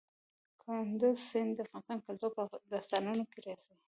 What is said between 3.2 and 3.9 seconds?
کې راځي.